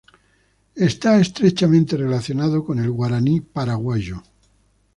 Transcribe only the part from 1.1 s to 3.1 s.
estrechamente relacionado con el